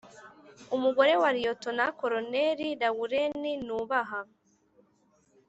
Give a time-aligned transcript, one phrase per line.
[0.75, 4.21] umugore wa liyetona koloneli lawurenti nubaha.